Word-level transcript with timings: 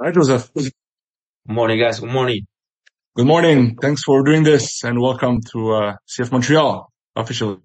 Hi, 0.00 0.12
Joseph? 0.12 0.52
Good 0.54 0.70
morning, 1.48 1.80
guys. 1.80 1.98
Good 1.98 2.12
morning. 2.12 2.46
Good 3.16 3.26
morning. 3.26 3.76
Thanks 3.82 4.04
for 4.04 4.22
doing 4.22 4.44
this 4.44 4.84
and 4.84 5.00
welcome 5.00 5.40
to 5.50 5.72
uh, 5.72 5.96
CF 6.06 6.30
Montreal 6.30 6.88
officially. 7.16 7.58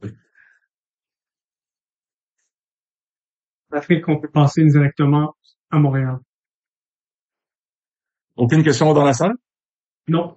Patrick, 3.72 4.10
on 4.10 4.20
peut 4.20 4.32
passer 4.34 4.66
directement 4.66 5.36
à 5.70 5.78
Montréal. 5.78 6.22
Aucune 8.36 8.64
question 8.64 8.92
dans 8.96 9.06
la 9.06 9.14
salle? 9.14 9.36
Non. 10.08 10.36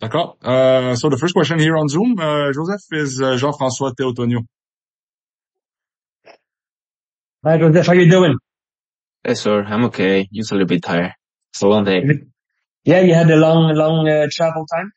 D'accord. 0.00 0.38
Uh, 0.42 0.94
so 0.96 1.10
the 1.10 1.18
first 1.18 1.34
question 1.34 1.58
here 1.58 1.76
on 1.76 1.86
Zoom, 1.86 2.18
uh, 2.18 2.50
Joseph, 2.50 2.80
is 2.92 3.20
uh, 3.20 3.36
Jean-François 3.36 3.92
Teotonio. 3.94 4.40
Hi, 7.44 7.58
Joseph. 7.58 7.86
How 7.86 7.92
you 7.92 8.10
doing? 8.10 8.36
Hey, 9.22 9.34
sir. 9.34 9.62
I'm 9.64 9.84
okay. 9.86 10.26
Just 10.32 10.50
a 10.50 10.54
little 10.54 10.66
bit 10.66 10.82
tired. 10.82 11.12
It's 11.52 11.60
a 11.60 11.68
long 11.68 11.84
day. 11.84 12.02
Yeah, 12.84 13.00
you 13.00 13.12
had 13.12 13.30
a 13.30 13.36
long, 13.36 13.74
long 13.74 14.08
uh, 14.08 14.28
travel 14.32 14.64
time. 14.64 14.92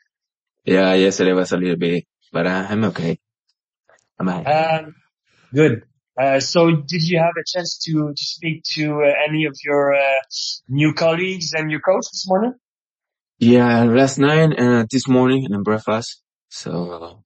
Yeah, 0.64 0.94
yesterday 0.94 1.34
was 1.34 1.52
a 1.52 1.58
little 1.58 1.76
bit, 1.76 2.06
but 2.32 2.48
uh, 2.48 2.68
I'm 2.70 2.86
okay. 2.86 3.20
I'm. 4.18 4.30
Um, 4.30 4.96
good. 5.54 5.84
Uh, 6.18 6.40
so, 6.40 6.72
did 6.72 7.04
you 7.04 7.20
have 7.20 7.34
a 7.38 7.44
chance 7.46 7.80
to 7.80 8.14
to 8.16 8.24
speak 8.24 8.64
to 8.76 9.04
uh, 9.04 9.12
any 9.28 9.44
of 9.44 9.58
your 9.66 9.94
uh, 9.94 10.22
new 10.70 10.94
colleagues 10.94 11.52
and 11.52 11.70
your 11.70 11.82
coach 11.82 12.06
this 12.10 12.26
morning? 12.26 12.54
Yeah, 13.40 13.84
last 13.84 14.20
night 14.20 14.54
and 14.58 14.88
this 14.90 15.06
morning 15.06 15.48
in 15.52 15.64
breakfast. 15.64 16.22
So 16.48 17.24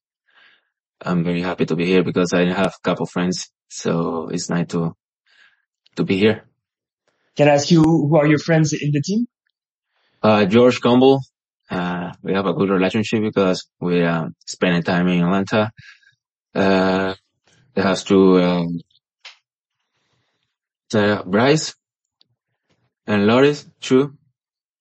I'm 1.00 1.24
very 1.24 1.44
happy 1.44 1.68
to 1.68 1.76
be 1.76 1.86
here 1.86 2.04
because 2.04 2.34
I 2.34 2.46
have 2.46 2.74
a 2.74 2.82
couple 2.84 3.06
friends. 3.06 3.52
So 3.70 4.30
it's 4.30 4.50
nice 4.50 4.68
to 4.70 4.96
to 5.98 6.04
be 6.04 6.18
here. 6.18 6.48
Can 7.38 7.48
I 7.48 7.54
ask 7.54 7.70
you 7.72 7.84
who 7.84 8.18
are 8.18 8.28
your 8.28 8.40
friends 8.40 8.74
in 8.74 8.92
the 8.92 9.02
team? 9.02 9.28
Uh, 10.24 10.46
George 10.46 10.82
Campbell, 10.82 11.22
uh, 11.70 12.12
we 12.24 12.34
have 12.34 12.48
a 12.48 12.54
good 12.54 12.70
relationship 12.70 13.22
because 13.22 13.68
we 13.80 14.04
uh, 14.04 14.28
spending 14.46 14.84
time 14.84 15.08
in 15.08 15.24
Atlanta. 15.24 15.72
Uh, 16.56 17.14
it 17.76 17.84
has 17.84 18.04
to 18.06 18.42
um, 18.42 18.80
Bryce 21.26 21.76
and 23.06 23.28
Loris 23.28 23.70
too. 23.80 24.18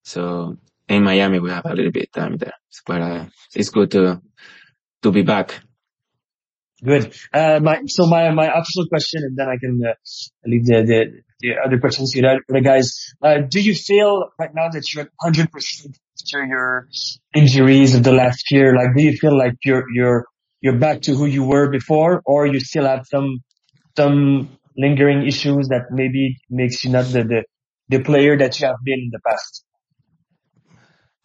So 0.04 0.56
in 0.88 1.04
Miami 1.04 1.41
we 1.41 1.50
have 1.50 1.66
a 1.66 1.74
little 1.74 1.92
bit 1.92 2.12
time 2.12 2.38
there, 2.38 2.54
but 2.86 3.02
uh, 3.02 3.24
it's 3.54 3.70
good 3.70 3.91
to 3.92 4.22
to 5.02 5.10
be 5.12 5.22
back. 5.22 5.60
Good. 6.82 7.14
Uh, 7.32 7.60
my 7.62 7.82
so 7.86 8.06
my 8.06 8.30
my 8.30 8.46
official 8.46 8.86
question, 8.88 9.22
and 9.24 9.36
then 9.36 9.48
I 9.48 9.56
can 9.58 9.80
uh, 9.84 9.94
leave 10.46 10.66
the, 10.66 10.82
the 10.82 11.25
the 11.40 11.54
other 11.64 11.78
questions 11.78 12.12
to 12.12 12.22
the 12.22 12.40
other 12.48 12.60
guys. 12.60 13.14
Uh, 13.22 13.38
do 13.48 13.60
you 13.60 13.74
feel 13.74 14.28
right 14.38 14.54
now 14.54 14.68
that 14.68 14.92
you're 14.92 15.08
100 15.20 15.50
percent 15.52 15.98
after 16.22 16.44
your 16.44 16.88
injuries 17.34 17.94
of 17.94 18.02
the 18.02 18.12
last 18.12 18.50
year? 18.50 18.74
Like, 18.74 18.94
do 18.96 19.02
you 19.02 19.16
feel 19.16 19.36
like 19.36 19.54
you're 19.64 19.84
you're 19.92 20.24
you're 20.60 20.78
back 20.78 21.02
to 21.02 21.14
who 21.14 21.26
you 21.26 21.44
were 21.44 21.70
before, 21.70 22.22
or 22.24 22.46
you 22.46 22.60
still 22.60 22.86
have 22.86 23.06
some 23.06 23.40
some 23.96 24.58
lingering 24.76 25.26
issues 25.26 25.68
that 25.68 25.86
maybe 25.90 26.36
makes 26.50 26.84
you 26.84 26.90
not 26.90 27.06
the 27.06 27.24
the, 27.24 27.44
the 27.88 28.02
player 28.02 28.36
that 28.36 28.58
you 28.58 28.66
have 28.66 28.76
been 28.84 28.98
in 28.98 29.10
the 29.12 29.20
past? 29.26 29.64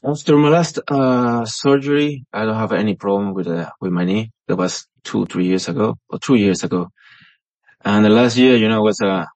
After 0.03 0.35
my 0.35 0.49
last 0.49 0.79
uh, 0.87 1.45
surgery, 1.45 2.25
I 2.33 2.45
don't 2.45 2.55
have 2.55 2.73
any 2.73 2.95
problem 2.95 3.33
with 3.33 3.47
uh, 3.47 3.69
with 3.79 3.91
my 3.91 4.03
knee. 4.03 4.31
That 4.47 4.55
was 4.57 4.87
two, 5.03 5.25
three 5.25 5.45
years 5.45 5.69
ago, 5.69 5.97
or 6.09 6.19
two 6.19 6.35
years 6.35 6.63
ago. 6.63 6.89
And 7.83 8.05
the 8.05 8.09
last 8.09 8.35
year, 8.37 8.57
you 8.57 8.67
know, 8.67 8.81
was 8.81 8.99
a 9.01 9.27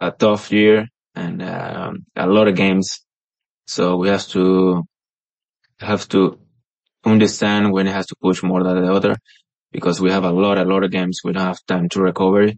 a 0.00 0.10
tough 0.10 0.50
year 0.50 0.86
and 1.14 1.42
um, 1.42 2.06
a 2.16 2.26
lot 2.26 2.48
of 2.48 2.56
games. 2.56 3.04
So 3.66 3.96
we 3.96 4.08
have 4.08 4.26
to 4.28 4.84
have 5.80 6.08
to 6.08 6.38
understand 7.04 7.72
when 7.72 7.86
it 7.86 7.92
has 7.92 8.06
to 8.06 8.16
push 8.20 8.42
more 8.42 8.62
than 8.62 8.82
the 8.82 8.92
other 8.92 9.16
because 9.72 10.00
we 10.00 10.10
have 10.10 10.24
a 10.24 10.32
lot, 10.32 10.58
a 10.58 10.64
lot 10.64 10.84
of 10.84 10.90
games. 10.90 11.20
We 11.24 11.32
don't 11.32 11.44
have 11.44 11.64
time 11.66 11.88
to 11.90 12.00
recover. 12.00 12.52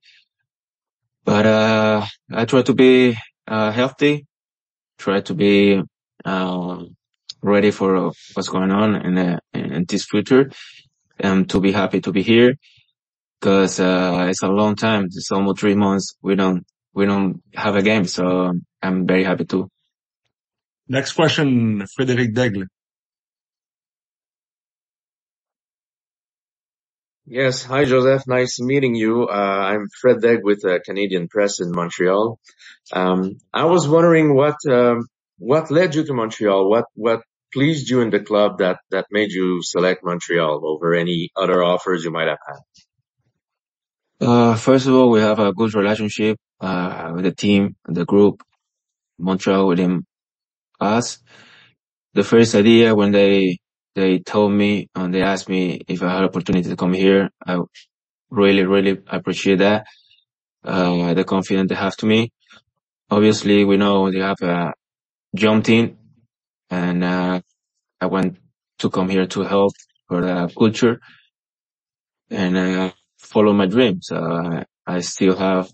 But 1.25 1.47
uh, 1.47 2.07
I 2.33 2.45
try 2.47 2.63
to 2.63 2.75
be 2.75 3.17
uh, 3.47 3.71
healthy, 3.71 4.27
try 4.99 5.21
to 5.21 5.35
be 5.35 5.81
um, 6.25 6.97
ready 7.43 7.71
for 7.71 8.13
what's 8.35 8.49
going 8.49 8.71
on 8.71 8.97
in, 8.97 9.15
the, 9.15 9.41
in 9.55 9.85
this 9.89 10.07
future 10.07 10.51
and 11.19 11.49
to 11.51 11.61
be 11.61 11.73
happy 11.73 12.01
to 12.01 12.13
be 12.13 12.23
here 12.23 12.55
because 13.41 13.79
uh, 13.81 14.27
it's 14.29 14.43
a 14.43 14.49
long 14.49 14.75
time. 14.77 15.05
It's 15.07 15.31
almost 15.31 15.61
three 15.61 15.75
months. 15.75 16.17
We 16.23 16.35
don't 16.35 16.65
we 16.95 17.07
don't 17.07 17.43
have 17.55 17.77
a 17.77 17.83
game, 17.83 18.05
so 18.05 18.53
I'm 18.83 19.07
very 19.07 19.25
happy 19.25 19.45
too. 19.45 19.69
Next 20.89 21.13
question, 21.13 21.83
Frédéric 21.99 22.35
Daigle. 22.35 22.67
Yes. 27.25 27.63
Hi, 27.65 27.85
Josef. 27.85 28.27
Nice 28.27 28.61
meeting 28.61 28.95
you. 28.95 29.29
Uh, 29.29 29.33
I'm 29.33 29.87
Fred 30.01 30.17
Daigle 30.19 30.43
with 30.43 30.65
uh, 30.65 30.81
Canadian 30.85 31.29
Press 31.29 31.61
in 31.61 31.71
Montreal. 31.71 32.39
Um, 32.93 33.39
I 33.55 33.65
was 33.65 33.89
wondering 33.89 34.35
what 34.35 34.57
um, 34.69 35.07
what 35.39 35.71
led 35.71 35.95
you 35.95 36.05
to 36.05 36.13
Montreal. 36.13 36.69
What 36.69 36.87
what 36.95 37.23
pleased 37.53 37.89
you 37.89 38.01
in 38.01 38.11
the 38.11 38.21
club 38.21 38.59
that 38.59 38.81
that 38.91 39.07
made 39.11 39.31
you 39.31 39.61
select 39.63 40.05
Montreal 40.05 40.61
over 40.65 40.95
any 40.95 41.31
other 41.37 41.63
offers 41.63 42.05
you 42.05 42.11
might 42.11 42.29
have 42.29 42.43
had? 42.47 42.61
Uh, 44.29 44.55
first 44.57 44.87
of 44.87 44.95
all, 44.95 45.09
we 45.11 45.21
have 45.21 45.39
a 45.39 45.53
good 45.53 45.75
relationship 45.75 46.37
uh, 46.63 47.11
with 47.15 47.25
the 47.25 47.35
team, 47.35 47.77
the 47.87 48.05
group, 48.05 48.43
Montreal 49.19 49.67
within 49.67 50.07
us. 50.81 51.19
The 52.15 52.23
first 52.23 52.55
idea 52.55 52.95
when 52.95 53.13
they 53.13 53.59
they 53.95 54.21
told 54.21 54.53
me 54.53 54.89
and 54.95 55.13
they 55.13 55.23
asked 55.23 55.49
me 55.49 55.83
if 55.87 56.03
I 56.03 56.15
had 56.15 56.25
opportunity 56.25 56.69
to 56.71 56.77
come 56.77 56.95
here, 56.95 57.31
I 57.47 57.59
really 58.31 58.65
really 58.65 58.99
appreciate 59.07 59.59
that. 59.59 59.87
Uh, 60.65 61.13
the 61.15 61.25
confidence 61.25 61.69
they 61.69 61.75
have 61.75 61.97
to 61.97 62.07
me. 62.07 62.31
Obviously, 63.11 63.65
we 63.65 63.77
know 63.77 64.11
they 64.11 64.21
have 64.21 64.41
a 64.43 64.73
young 65.33 65.63
team, 65.63 65.99
and 66.71 67.03
uh, 67.03 67.41
I 68.01 68.07
want 68.07 68.39
to 68.79 68.91
come 68.91 69.09
here 69.09 69.27
to 69.27 69.43
help 69.43 69.73
for 70.09 70.21
the 70.23 70.53
culture 70.57 71.01
and 72.31 72.57
uh, 72.57 72.93
follow 73.19 73.53
my 73.53 73.67
dreams. 73.67 74.11
Uh, 74.11 74.65
I 74.87 75.01
still 75.01 75.37
have 75.37 75.71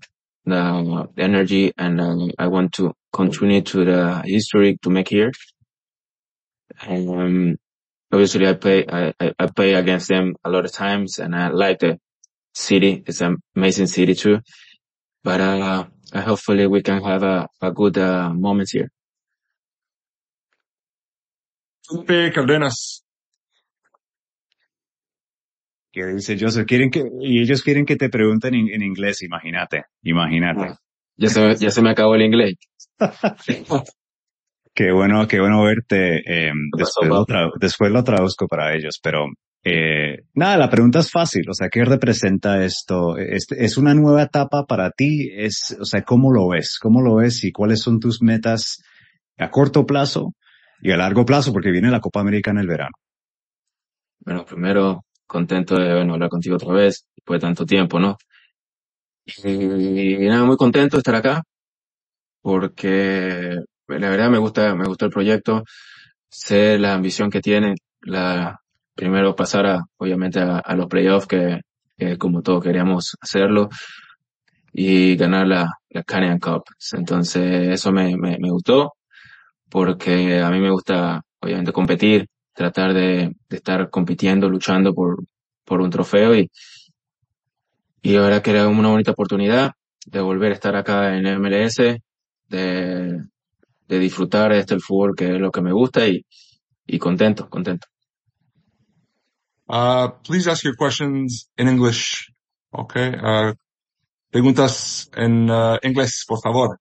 the 0.49 1.09
energy 1.19 1.73
and 1.77 2.01
um, 2.01 2.31
I 2.39 2.49
want 2.49 2.73
to 2.75 2.95
continue 3.13 3.63
to 3.63 3.85
the 3.85 4.23
history 4.25 4.79
to 4.83 4.91
make 4.91 5.09
here. 5.09 5.33
Um, 6.87 7.57
obviously 8.13 8.47
I 8.47 8.55
play, 8.55 8.87
I, 8.89 9.15
I, 9.39 9.47
play 9.47 9.75
against 9.75 10.09
them 10.09 10.37
a 10.45 10.51
lot 10.51 10.65
of 10.65 10.73
times 10.73 11.19
and 11.19 11.35
I 11.35 11.49
like 11.49 11.81
the 11.81 11.99
city. 12.55 13.03
It's 13.07 13.21
an 13.21 13.39
amazing 13.57 13.87
city 13.87 14.15
too. 14.15 14.41
But, 15.25 15.41
uh, 15.41 15.85
hopefully 16.15 16.67
we 16.67 16.83
can 16.83 17.03
have 17.03 17.23
a, 17.23 17.49
a 17.61 17.73
good, 17.73 17.99
uh, 17.99 18.31
moment 18.33 18.71
here. 18.73 18.91
Felipe 21.89 22.35
Cardenas. 22.35 23.03
Que 25.91 26.07
dice 26.07 26.37
Joseph, 26.39 26.67
quieren 26.67 26.91
que, 26.91 27.03
y 27.21 27.41
ellos 27.41 27.63
quieren 27.63 27.85
que 27.85 27.97
te 27.97 28.09
pregunten 28.09 28.55
en, 28.55 28.69
en 28.69 28.83
inglés, 28.83 29.23
imagínate, 29.23 29.85
imagínate. 30.03 30.75
Ya 31.17 31.29
se, 31.29 31.57
ya 31.57 31.71
se 31.71 31.83
me 31.83 31.91
acabó 31.91 32.15
el 32.15 32.23
inglés. 32.23 32.55
Qué 34.75 34.93
bueno, 34.93 35.27
qué 35.27 35.41
bueno 35.41 35.65
verte. 35.65 36.19
Eh, 36.19 36.53
pasó, 36.71 37.01
después, 37.03 37.27
lo 37.29 37.51
después 37.59 37.91
lo 37.91 38.05
traduzco 38.05 38.47
para 38.47 38.77
ellos, 38.77 39.01
pero 39.03 39.27
eh, 39.65 40.19
nada, 40.35 40.57
la 40.57 40.71
pregunta 40.71 41.01
es 41.01 41.11
fácil. 41.11 41.43
O 41.51 41.53
sea, 41.53 41.69
¿qué 41.69 41.85
representa 41.85 42.63
esto? 42.65 43.17
¿Es, 43.17 43.47
es 43.51 43.77
una 43.77 43.93
nueva 43.95 44.23
etapa 44.23 44.67
para 44.67 44.93
ti? 44.93 45.31
Es, 45.35 45.77
o 45.81 45.85
sea, 45.85 46.03
¿cómo 46.03 46.31
lo 46.33 46.49
ves? 46.49 46.79
¿Cómo 46.81 47.03
lo 47.03 47.17
ves 47.17 47.43
y 47.43 47.51
cuáles 47.51 47.81
son 47.81 47.99
tus 47.99 48.23
metas 48.23 48.81
a 49.37 49.51
corto 49.51 49.85
plazo 49.85 50.35
y 50.81 50.93
a 50.93 50.97
largo 50.97 51.25
plazo? 51.25 51.53
Porque 51.53 51.73
viene 51.73 51.91
la 51.91 52.01
Copa 52.01 52.21
América 52.21 52.53
en 52.53 52.59
el 52.59 52.69
verano. 52.69 52.95
Bueno, 54.21 54.45
primero, 54.45 55.05
contento 55.29 55.77
de 55.77 55.95
bueno, 55.95 56.15
hablar 56.15 56.31
contigo 56.31 56.57
otra 56.57 56.75
vez, 56.75 57.07
después 57.17 57.41
de 57.41 57.47
tanto 57.47 57.67
tiempo, 57.67 58.01
¿no? 58.01 58.19
Y, 59.45 60.25
y 60.25 60.29
nada, 60.29 60.45
muy 60.45 60.57
contento 60.57 60.97
de 60.97 61.01
estar 61.01 61.15
acá, 61.15 61.43
porque 62.43 63.57
la 63.89 64.11
verdad 64.11 64.31
me 64.31 64.39
gusta, 64.39 64.75
me 64.75 64.87
gusta 64.87 65.07
el 65.07 65.13
proyecto, 65.13 65.65
sé 66.31 66.79
la 66.79 66.95
ambición 66.95 67.31
que 67.31 67.41
tienen, 67.41 67.75
la, 68.03 68.61
primero 68.95 69.37
pasar 69.37 69.67
a, 69.67 69.81
obviamente 69.99 70.41
a, 70.41 70.59
a 70.59 70.75
los 70.77 70.87
playoffs 70.89 71.27
que, 71.29 71.61
que 71.97 72.19
como 72.19 72.43
todos 72.43 72.63
queríamos 72.65 73.17
hacerlo, 73.21 73.69
y 74.73 75.17
ganar 75.17 75.47
la, 75.47 75.69
la 75.91 76.03
Canadian 76.05 76.39
Cup. 76.39 76.65
Entonces, 76.93 77.69
eso 77.69 77.93
me, 77.93 78.17
me, 78.17 78.39
me 78.39 78.51
gustó, 78.51 78.95
porque 79.71 80.41
a 80.41 80.51
mí 80.51 80.61
me 80.61 80.71
gusta, 80.71 81.23
obviamente, 81.41 81.73
competir, 81.73 82.27
tratar 82.59 82.93
de, 82.93 83.37
de 83.49 83.57
estar 83.57 83.89
compitiendo, 83.89 84.49
luchando 84.49 84.93
por, 84.93 85.25
por 85.65 85.81
un 85.81 85.91
trofeo 85.91 86.35
y, 86.35 86.51
y 88.03 88.17
ahora 88.17 88.43
que 88.43 88.51
era 88.51 88.67
una 88.67 88.89
bonita 88.89 89.13
oportunidad 89.13 89.71
de 90.05 90.21
volver 90.21 90.51
a 90.51 90.55
estar 90.55 90.75
acá 90.75 91.17
en 91.17 91.25
MLS, 91.41 91.77
de, 92.49 93.25
de 93.87 93.99
disfrutar 94.01 94.53
este 94.53 94.75
el 94.75 94.81
fútbol 94.81 95.15
que 95.15 95.37
es 95.37 95.41
lo 95.41 95.53
que 95.53 95.63
me 95.63 95.73
gusta 95.73 96.05
y, 96.09 96.27
y 96.85 96.99
contento, 96.99 97.49
contento. 97.49 97.87
Uh, 99.69 100.09
please 100.25 100.51
ask 100.51 100.65
your 100.65 100.75
questions 100.75 101.49
in 101.57 101.69
English. 101.69 102.33
Okay. 102.73 103.13
Uh, 103.23 103.53
preguntas 104.33 105.09
en 105.15 105.49
uh, 105.49 105.79
inglés, 105.85 106.25
por 106.27 106.41
favor. 106.41 106.81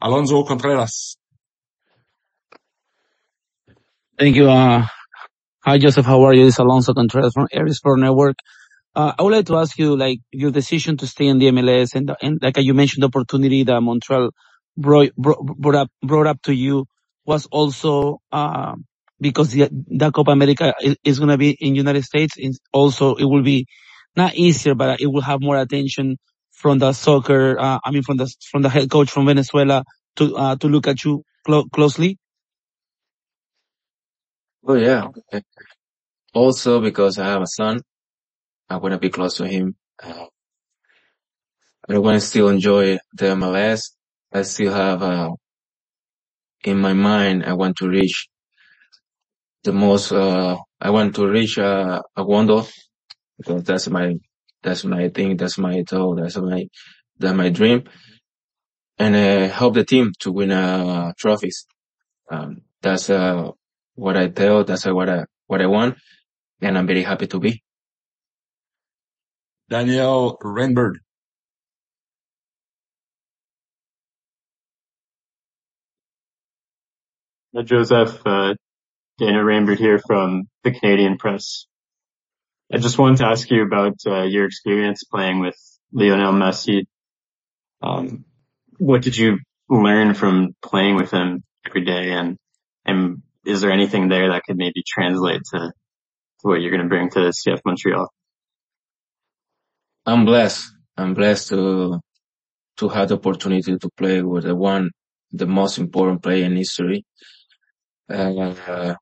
Alonso 0.00 0.44
Contreras. 0.44 1.16
Thank 4.18 4.34
you. 4.34 4.50
Uh, 4.50 4.84
hi, 5.68 5.76
Josef. 5.76 6.06
How 6.06 6.22
are 6.22 6.32
you? 6.32 6.46
This 6.46 6.54
is 6.54 6.60
Alonso 6.60 6.94
Contreras 6.94 7.34
from 7.34 7.46
Air 7.52 7.68
Sport 7.68 7.98
Network. 8.00 8.38
Uh, 8.96 9.12
I 9.18 9.22
would 9.22 9.32
like 9.32 9.46
to 9.48 9.56
ask 9.56 9.78
you, 9.78 9.98
like, 9.98 10.20
your 10.32 10.50
decision 10.50 10.96
to 10.96 11.06
stay 11.06 11.26
in 11.26 11.38
the 11.38 11.48
MLS 11.48 11.94
and, 11.94 12.40
like 12.42 12.56
you 12.56 12.72
mentioned, 12.72 13.02
the 13.02 13.08
opportunity 13.08 13.64
that 13.64 13.78
Montreal 13.82 14.30
brought, 14.78 15.12
up, 15.74 15.90
brought 16.02 16.26
up 16.26 16.40
to 16.44 16.54
you 16.54 16.86
was 17.26 17.44
also, 17.50 18.18
uh, 18.32 18.76
because 19.20 19.50
the, 19.50 19.68
Copa 20.10 20.30
America 20.30 20.74
is, 21.04 21.18
to 21.18 21.36
be 21.36 21.50
in 21.50 21.74
United 21.74 22.04
States. 22.04 22.38
Also, 22.72 23.16
it 23.16 23.24
will 23.24 23.42
be 23.42 23.66
not 24.16 24.34
easier, 24.36 24.74
but 24.74 25.02
it 25.02 25.06
will 25.08 25.20
have 25.20 25.42
more 25.42 25.58
attention 25.58 26.16
from 26.50 26.78
the 26.78 26.94
soccer, 26.94 27.60
uh, 27.60 27.78
I 27.84 27.90
mean, 27.90 28.04
from 28.04 28.16
the, 28.16 28.34
from 28.50 28.62
the 28.62 28.70
head 28.70 28.90
coach 28.90 29.10
from 29.10 29.26
Venezuela 29.26 29.84
to, 30.16 30.56
to 30.56 30.66
look 30.66 30.86
at 30.86 31.04
you 31.04 31.24
clo- 31.44 31.66
closely. 31.70 32.16
Oh 34.68 34.76
yeah. 34.76 35.08
Also 36.34 36.80
because 36.80 37.18
I 37.18 37.26
have 37.26 37.42
a 37.42 37.46
son, 37.48 37.80
I 38.70 38.76
want 38.76 38.92
to 38.92 38.98
be 38.98 39.10
close 39.10 39.36
to 39.38 39.48
him. 39.48 39.76
Uh, 40.02 40.26
I 41.88 41.98
want 41.98 42.16
to 42.20 42.26
still 42.26 42.48
enjoy 42.48 42.98
the 43.14 43.26
MLS. 43.36 43.92
I 44.32 44.42
still 44.42 44.72
have, 44.74 45.02
uh, 45.02 45.30
in 46.64 46.78
my 46.78 46.94
mind, 46.94 47.44
I 47.46 47.54
want 47.54 47.76
to 47.78 47.88
reach 47.88 48.28
the 49.64 49.72
most, 49.72 50.12
uh, 50.12 50.56
I 50.80 50.90
want 50.90 51.16
to 51.16 51.28
reach, 51.28 51.58
uh, 51.58 52.02
a 52.16 52.24
Wando 52.24 52.70
because 53.38 53.64
that's 53.64 53.88
my, 53.88 54.14
that's 54.62 54.84
my 54.84 55.08
thing. 55.10 55.36
That's 55.36 55.58
my 55.58 55.82
goal. 55.82 56.16
That's 56.16 56.36
my, 56.38 56.66
that's 57.18 57.36
my 57.36 57.50
dream. 57.50 57.84
And, 58.98 59.16
uh, 59.16 59.54
help 59.54 59.74
the 59.74 59.84
team 59.84 60.12
to 60.20 60.32
win, 60.32 60.52
uh, 60.52 61.12
trophies. 61.18 61.66
Um, 62.30 62.62
that's, 62.82 63.10
uh, 63.10 63.52
what 63.98 64.16
I 64.16 64.28
tell. 64.28 64.64
That's 64.64 64.86
what 64.86 65.08
I, 65.08 65.24
what 65.48 65.60
I 65.60 65.66
want. 65.66 65.98
And 66.60 66.78
I'm 66.78 66.86
very 66.86 67.02
happy 67.02 67.26
to 67.26 67.40
be. 67.40 67.62
Daniel 69.68 70.38
Rainbird. 70.42 70.94
Uh, 77.56 77.62
Josef, 77.62 78.20
uh, 78.24 78.54
Daniel 79.18 79.42
Rainbird 79.42 79.78
here 79.78 79.98
from 79.98 80.48
the 80.62 80.70
Canadian 80.70 81.18
Press. 81.18 81.66
I 82.72 82.78
just 82.78 82.98
wanted 82.98 83.18
to 83.18 83.26
ask 83.26 83.50
you 83.50 83.62
about 83.62 83.96
uh, 84.06 84.22
your 84.22 84.44
experience 84.44 85.02
playing 85.04 85.40
with 85.40 85.56
Lionel 85.92 86.32
Messi. 86.34 86.86
Um, 87.82 88.24
what 88.78 89.02
did 89.02 89.16
you 89.16 89.38
learn 89.68 90.14
from 90.14 90.54
playing 90.62 90.96
with 90.96 91.10
him 91.10 91.42
every 91.66 91.84
day, 91.84 92.12
and 92.12 92.36
and 92.84 93.22
is 93.44 93.60
there 93.60 93.72
anything 93.72 94.08
there 94.08 94.30
that 94.30 94.42
could 94.46 94.56
maybe 94.56 94.82
translate 94.86 95.42
to, 95.52 95.58
to 95.58 95.72
what 96.42 96.60
you're 96.60 96.70
going 96.70 96.82
to 96.82 96.88
bring 96.88 97.10
to 97.10 97.20
CF 97.20 97.60
Montreal? 97.64 98.08
I'm 100.06 100.24
blessed. 100.24 100.64
I'm 100.96 101.14
blessed 101.14 101.48
to 101.50 102.00
to 102.78 102.88
have 102.88 103.08
the 103.08 103.16
opportunity 103.16 103.76
to 103.76 103.90
play 103.96 104.22
with 104.22 104.44
the 104.44 104.54
one, 104.54 104.90
the 105.32 105.46
most 105.46 105.78
important 105.78 106.22
player 106.22 106.44
in 106.44 106.56
history. 106.56 107.04
Uh, 108.08 108.94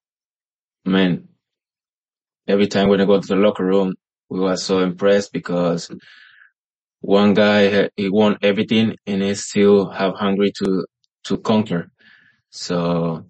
man, 0.85 1.29
every 2.49 2.67
time 2.67 2.89
when 2.89 3.01
I 3.01 3.05
go 3.05 3.21
to 3.21 3.27
the 3.27 3.37
locker 3.37 3.65
room, 3.65 3.95
we 4.31 4.41
were 4.41 4.57
so 4.57 4.81
impressed 4.81 5.33
because 5.33 5.91
one 7.01 7.35
guy 7.35 7.91
he 7.97 8.09
won 8.09 8.39
everything 8.43 8.97
and 9.07 9.23
he 9.23 9.35
still 9.35 9.91
have 9.91 10.15
hungry 10.15 10.53
to 10.59 10.87
to 11.25 11.39
conquer. 11.39 11.91
So 12.51 13.27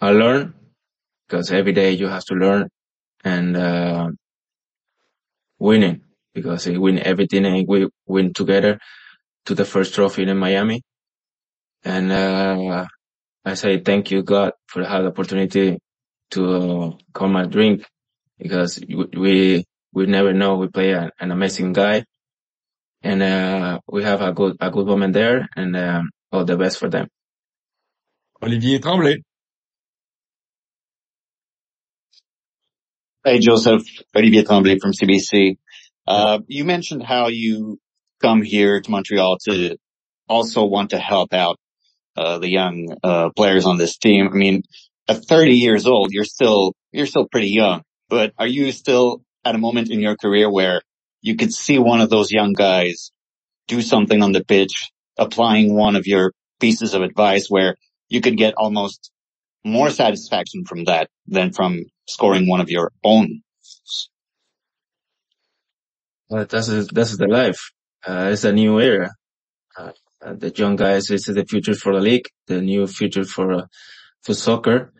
I 0.00 0.10
learn 0.10 0.54
because 1.26 1.50
every 1.50 1.72
day 1.72 1.92
you 1.92 2.08
have 2.08 2.24
to 2.26 2.34
learn 2.34 2.68
and 3.24 3.56
uh, 3.56 4.08
winning 5.58 6.02
because 6.34 6.64
he 6.64 6.78
win 6.78 6.98
everything 6.98 7.44
and 7.44 7.66
we 7.66 7.88
win 8.06 8.32
together 8.32 8.78
to 9.46 9.54
the 9.54 9.64
first 9.64 9.94
trophy 9.94 10.22
in 10.22 10.36
Miami. 10.36 10.82
And 11.84 12.12
uh, 12.12 12.86
I 13.44 13.54
say 13.54 13.80
thank 13.80 14.10
you 14.10 14.22
God 14.22 14.52
for 14.66 14.82
the 14.82 14.88
opportunity 14.88 15.78
to 16.32 16.54
uh, 16.54 16.90
come 17.12 17.36
and 17.36 17.50
drink 17.50 17.84
because 18.38 18.80
we 18.88 19.64
we 19.92 20.06
never 20.06 20.32
know 20.32 20.56
we 20.56 20.68
play 20.68 20.92
an, 20.92 21.10
an 21.18 21.30
amazing 21.32 21.72
guy 21.72 22.04
and 23.02 23.22
uh, 23.22 23.80
we 23.88 24.04
have 24.04 24.20
a 24.20 24.32
good 24.32 24.56
a 24.60 24.70
good 24.70 24.86
moment 24.86 25.14
there 25.14 25.48
and 25.56 25.76
um, 25.76 26.10
all 26.30 26.44
the 26.44 26.56
best 26.56 26.78
for 26.78 26.88
them. 26.88 27.08
Olivier 28.42 28.78
Tremblay. 28.78 29.22
Hey, 33.28 33.40
Josef. 33.40 33.82
Olivier 34.16 34.42
Tremblay 34.42 34.78
from 34.78 34.92
CBC. 34.92 35.58
Uh, 36.06 36.38
you 36.46 36.64
mentioned 36.64 37.02
how 37.02 37.28
you 37.28 37.78
come 38.22 38.40
here 38.40 38.80
to 38.80 38.90
Montreal 38.90 39.36
to 39.46 39.76
also 40.30 40.64
want 40.64 40.90
to 40.90 40.98
help 40.98 41.34
out 41.34 41.58
uh, 42.16 42.38
the 42.38 42.48
young 42.48 42.96
uh, 43.04 43.28
players 43.36 43.66
on 43.66 43.76
this 43.76 43.98
team. 43.98 44.30
I 44.32 44.34
mean, 44.34 44.62
at 45.08 45.26
30 45.26 45.56
years 45.56 45.86
old, 45.86 46.10
you're 46.10 46.24
still 46.24 46.72
you're 46.90 47.04
still 47.04 47.28
pretty 47.30 47.50
young. 47.50 47.82
But 48.08 48.32
are 48.38 48.46
you 48.46 48.72
still 48.72 49.20
at 49.44 49.54
a 49.54 49.58
moment 49.58 49.90
in 49.90 50.00
your 50.00 50.16
career 50.16 50.50
where 50.50 50.80
you 51.20 51.36
could 51.36 51.52
see 51.52 51.78
one 51.78 52.00
of 52.00 52.08
those 52.08 52.32
young 52.32 52.54
guys 52.54 53.10
do 53.66 53.82
something 53.82 54.22
on 54.22 54.32
the 54.32 54.42
pitch, 54.42 54.88
applying 55.18 55.74
one 55.74 55.96
of 55.96 56.06
your 56.06 56.32
pieces 56.60 56.94
of 56.94 57.02
advice 57.02 57.48
where 57.50 57.76
you 58.08 58.22
could 58.22 58.38
get 58.38 58.54
almost 58.56 59.10
more 59.66 59.90
satisfaction 59.90 60.64
from 60.64 60.84
that 60.84 61.10
than 61.26 61.52
from 61.52 61.82
scoring 62.08 62.48
one 62.48 62.60
of 62.60 62.70
your 62.70 62.90
own? 63.04 63.42
Well, 66.28 66.46
that's 66.46 66.68
that's 66.92 67.16
the 67.16 67.28
life. 67.28 67.70
Uh, 68.06 68.30
it's 68.32 68.44
a 68.44 68.52
new 68.52 68.80
era. 68.80 69.10
Uh, 69.78 69.92
the 70.20 70.52
young 70.54 70.76
guys, 70.76 71.06
this 71.06 71.28
is 71.28 71.34
the 71.34 71.44
future 71.44 71.74
for 71.74 71.94
the 71.94 72.00
league, 72.00 72.26
the 72.48 72.60
new 72.60 72.86
future 72.86 73.24
for 73.24 73.52
uh, 73.52 73.66
for 74.22 74.34
soccer. 74.34 74.92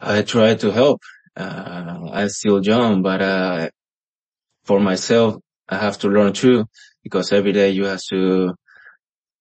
I 0.00 0.22
try 0.22 0.54
to 0.56 0.72
help. 0.72 1.00
Uh, 1.36 2.08
I'm 2.12 2.28
still 2.28 2.60
young, 2.62 3.02
but 3.02 3.22
uh, 3.22 3.70
for 4.64 4.80
myself, 4.80 5.36
I 5.68 5.76
have 5.76 5.98
to 5.98 6.08
learn 6.08 6.32
too, 6.32 6.66
because 7.04 7.32
every 7.32 7.52
day 7.52 7.70
you 7.70 7.84
have 7.84 8.02
to 8.10 8.54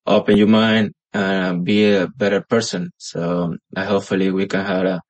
open 0.05 0.37
your 0.37 0.47
mind 0.47 0.93
and 1.13 1.65
be 1.65 1.91
a 1.91 2.07
better 2.07 2.41
person. 2.41 2.91
So 2.97 3.55
uh, 3.75 3.85
hopefully 3.85 4.31
we 4.31 4.45
can 4.47 4.63
have 4.65 4.85
a, 4.85 5.01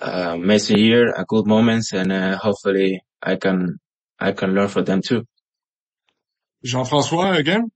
a 0.00 0.34
amazing 0.34 0.78
year, 0.78 1.12
a 1.12 1.24
good 1.24 1.46
moments, 1.46 1.92
and 1.92 2.12
uh, 2.12 2.36
hopefully 2.36 3.02
I 3.22 3.36
can 3.36 3.78
I 4.18 4.32
can 4.32 4.54
learn 4.54 4.68
from 4.68 4.84
them 4.84 5.02
too. 5.02 5.24
Jean-François 6.64 7.38
again. 7.38 7.70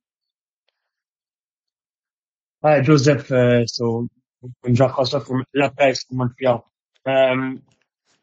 Hi, 2.63 2.81
Josef. 2.81 3.31
Uh, 3.31 3.67
so 3.67 4.09
I'm 4.65 4.75
Jean-François 4.75 5.27
from 5.27 5.45
La 5.55 5.71
Presse 5.71 6.05
from 6.05 6.19
Montreal. 6.19 6.67
Um, 7.07 7.63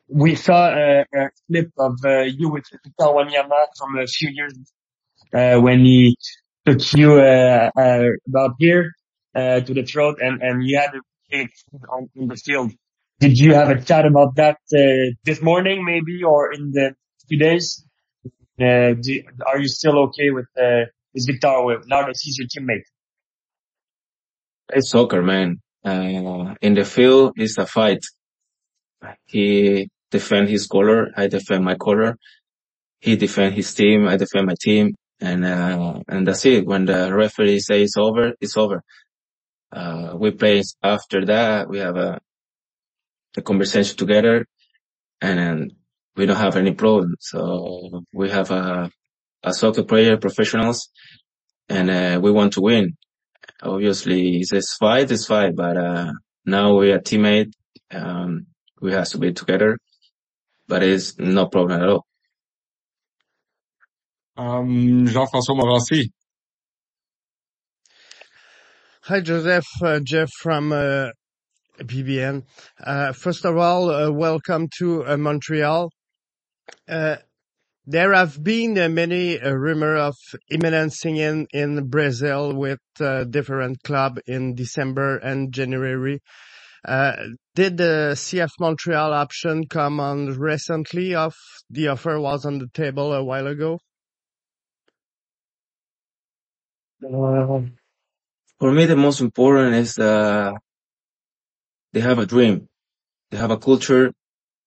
we 0.07 0.35
saw 0.35 0.69
a, 0.69 1.05
a 1.13 1.29
clip 1.47 1.71
of 1.77 1.93
uh, 2.03 2.21
you 2.23 2.49
with 2.49 2.65
Victor 2.71 3.05
Wanyama 3.05 3.65
from 3.77 3.97
a 3.97 4.07
few 4.07 4.29
years 4.29 4.53
uh, 5.33 5.59
when 5.59 5.85
he 5.85 6.17
took 6.65 6.93
you 6.93 7.19
uh, 7.19 7.69
uh, 7.75 8.03
about 8.27 8.55
here 8.59 8.91
uh, 9.35 9.61
to 9.61 9.73
the 9.73 9.83
throat 9.83 10.19
and, 10.21 10.41
and 10.41 10.63
you 10.63 10.77
had 10.77 10.93
a 10.95 11.01
big 11.29 11.49
on, 11.89 12.09
on 12.19 12.27
the 12.27 12.35
field. 12.35 12.71
Did 13.21 13.37
you 13.37 13.53
have 13.53 13.69
a 13.69 13.79
chat 13.79 14.07
about 14.07 14.35
that 14.37 14.57
uh, 14.73 15.13
this 15.23 15.43
morning 15.43 15.85
maybe 15.85 16.23
or 16.23 16.51
in 16.51 16.71
the 16.71 16.95
few 17.29 17.37
days? 17.37 17.85
Uh, 18.59 18.93
do, 18.99 19.21
are 19.45 19.59
you 19.59 19.67
still 19.67 19.99
okay 20.05 20.31
with, 20.31 20.47
uh, 20.59 20.85
with 21.13 21.27
Victor 21.27 21.53
now 21.85 22.07
that 22.07 22.15
he's 22.19 22.39
your 22.39 22.47
teammate? 22.47 22.81
It's 24.73 24.89
soccer, 24.89 25.21
man. 25.21 25.61
Uh, 25.85 26.55
in 26.63 26.73
the 26.73 26.83
field, 26.83 27.33
it's 27.35 27.59
a 27.59 27.67
fight. 27.67 27.99
He 29.25 29.87
defend 30.09 30.49
his 30.49 30.65
color, 30.65 31.11
I 31.15 31.27
defend 31.27 31.63
my 31.63 31.75
color. 31.75 32.17
He 33.01 33.17
defend 33.17 33.53
his 33.53 33.71
team, 33.75 34.07
I 34.07 34.17
defend 34.17 34.47
my 34.47 34.55
team, 34.59 34.95
and 35.19 35.45
uh, 35.45 35.99
and 36.07 36.27
that's 36.27 36.45
it. 36.47 36.65
When 36.65 36.85
the 36.85 37.13
referee 37.13 37.59
says 37.59 37.81
it's 37.81 37.97
over, 37.97 38.33
it's 38.41 38.57
over. 38.57 38.81
Uh, 39.71 40.15
we 40.17 40.31
play 40.31 40.63
after 40.81 41.23
that. 41.25 41.69
We 41.69 41.77
have 41.77 41.97
a 41.97 42.19
a 43.37 43.41
conversation 43.41 43.97
together, 43.97 44.45
and 45.21 45.73
we 46.15 46.25
don't 46.25 46.37
have 46.37 46.57
any 46.57 46.73
problem. 46.73 47.15
So 47.19 48.03
we 48.13 48.29
have 48.29 48.51
a 48.51 48.89
a 49.43 49.53
soccer 49.53 49.83
player 49.83 50.17
professionals, 50.17 50.89
and 51.69 51.89
uh, 51.89 52.19
we 52.21 52.31
want 52.31 52.53
to 52.53 52.61
win. 52.61 52.95
obviously 53.63 54.37
it's 54.37 54.53
a 54.53 54.61
fight, 54.79 55.11
it's 55.11 55.25
fight, 55.25 55.55
but 55.55 55.77
uh, 55.77 56.11
now 56.45 56.77
we 56.77 56.91
are 56.91 56.99
teammate. 56.99 57.51
Um, 57.91 58.47
we 58.81 58.91
have 58.93 59.09
to 59.09 59.17
be 59.17 59.33
together, 59.33 59.77
but 60.67 60.83
it's 60.83 61.17
no 61.17 61.47
problem 61.47 61.81
at 61.81 61.89
all. 61.89 62.05
Um, 64.37 65.05
Jean-François 65.07 65.55
Morancy. 65.55 66.11
Hi, 69.03 69.19
Josef. 69.19 69.65
Uh, 69.83 69.99
Jeff 69.99 70.29
from 70.39 70.71
uh, 70.71 71.09
BBN. 71.83 72.43
Uh, 72.83 73.13
first 73.13 73.45
of 73.45 73.57
all, 73.57 73.89
uh, 73.89 74.11
welcome 74.11 74.67
to 74.77 75.05
uh, 75.05 75.17
Montreal. 75.17 75.89
There 76.87 78.13
have 78.13 78.43
been 78.43 78.73
many 78.93 79.39
rumor 79.39 79.97
of 79.97 80.15
imminent 80.49 80.93
singing 80.93 81.47
in 81.51 81.87
Brazil 81.89 82.53
with 82.53 82.79
different 83.31 83.81
club 83.83 84.19
in 84.27 84.55
December 84.55 85.17
and 85.17 85.51
January. 85.51 86.19
Did 86.85 87.77
the 87.77 88.13
CF 88.15 88.51
Montreal 88.59 89.13
option 89.13 89.67
come 89.67 89.99
on 89.99 90.37
recently? 90.37 91.15
Of 91.15 91.33
the 91.69 91.87
offer 91.89 92.19
was 92.19 92.45
on 92.45 92.59
the 92.59 92.67
table 92.67 93.13
a 93.13 93.23
while 93.23 93.47
ago. 93.47 93.79
For 98.59 98.71
me, 98.71 98.85
the 98.85 98.95
most 98.95 99.21
important 99.21 99.73
is 99.73 99.97
uh, 99.97 100.53
they 101.93 101.99
have 102.01 102.19
a 102.19 102.25
dream, 102.25 102.67
they 103.29 103.37
have 103.37 103.51
a 103.51 103.57
culture, 103.57 104.13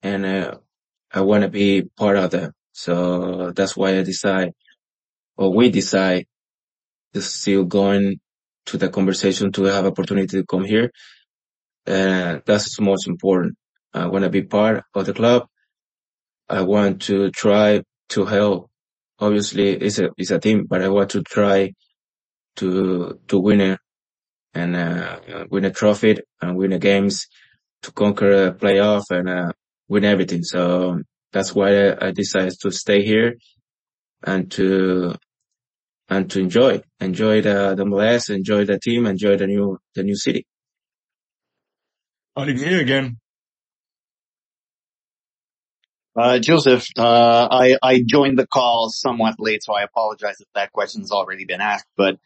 and 0.03 0.27
uh, 0.27 0.59
I 1.13 1.23
want 1.23 1.43
to 1.43 1.49
be 1.49 1.83
part 1.97 2.17
of 2.17 2.31
that. 2.33 2.53
So 2.73 3.53
that's 3.53 3.77
why 3.77 3.99
I 3.99 4.03
decide, 4.03 4.53
or 5.37 5.55
we 5.55 5.71
decide, 5.71 6.27
to 7.15 7.23
still 7.23 7.65
going 7.65 8.21
to 8.67 8.79
the 8.79 8.89
conversation 8.89 9.53
to 9.53 9.65
have 9.65 9.87
opportunity 9.87 10.39
to 10.39 10.45
come 10.45 10.65
here. 10.65 10.91
And 11.87 12.43
that's 12.45 12.81
most 12.81 13.07
important. 13.07 13.57
I 13.93 14.07
want 14.07 14.25
to 14.25 14.31
be 14.31 14.43
part 14.43 14.85
of 14.95 15.07
the 15.07 15.15
club. 15.15 15.47
I 16.49 16.63
want 16.63 17.03
to 17.03 17.31
try 17.31 17.83
to 18.11 18.25
help. 18.25 18.71
Obviously, 19.21 19.71
it's 19.71 19.99
a 19.99 20.11
it's 20.17 20.33
a 20.33 20.41
team, 20.41 20.67
but 20.69 20.83
I 20.83 20.89
want 20.89 21.11
to 21.11 21.23
try 21.23 21.73
to 22.57 23.21
to 23.29 23.39
win 23.39 23.61
it 23.61 23.81
and 24.55 24.77
uh, 24.77 25.19
win 25.51 25.65
a 25.65 25.71
trophy 25.71 26.19
and 26.41 26.57
win 26.57 26.71
the 26.71 26.79
games 26.79 27.27
to 27.83 27.93
conquer 27.93 28.47
a 28.47 28.53
playoff 28.53 29.11
and 29.11 29.29
uh, 29.29 29.53
win 29.89 30.05
everything. 30.05 30.43
So 30.43 31.03
that's 31.33 31.55
why 31.55 31.89
I, 31.89 32.09
I 32.09 32.11
decided 32.13 32.55
to 32.63 32.71
stay 32.71 33.03
here 33.03 33.35
and 34.23 34.51
to 34.53 35.17
and 36.09 36.31
to 36.31 36.41
enjoy 36.41 36.83
enjoy 37.01 37.41
the 37.41 37.75
the 37.77 37.85
MLS, 37.85 38.35
enjoy 38.35 38.65
the 38.65 38.79
team, 38.79 39.07
enjoy 39.07 39.37
the 39.37 39.47
new 39.47 39.79
the 39.95 40.03
new 40.03 40.17
city. 40.17 40.47
Olivier 42.37 42.81
again. 42.81 43.19
Uh, 46.17 46.39
Josef, 46.39 46.87
uh, 46.97 47.49
I, 47.51 47.77
I 47.83 48.03
joined 48.07 48.39
the 48.39 48.47
call 48.47 48.89
somewhat 48.89 49.35
late, 49.41 49.65
so 49.65 49.75
I 49.75 49.83
apologize 49.83 50.37
if 50.41 50.47
that 50.55 50.71
question's 50.71 51.11
already 51.11 51.45
been 51.45 51.61
asked. 51.61 51.89
But 51.97 52.19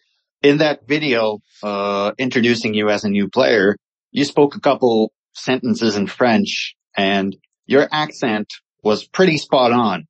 in 0.42 0.58
that 0.58 0.86
video, 0.86 1.40
uh, 1.62 2.12
introducing 2.18 2.74
you 2.74 2.90
as 2.90 3.04
a 3.04 3.08
new 3.08 3.28
player, 3.28 3.76
you 4.10 4.24
spoke 4.24 4.54
a 4.54 4.60
couple 4.60 5.12
sentences 5.32 5.96
in 5.96 6.06
French 6.06 6.74
and 6.96 7.36
your 7.66 7.88
accent 7.90 8.48
was 8.82 9.06
pretty 9.06 9.38
spot 9.38 9.72
on. 9.72 10.06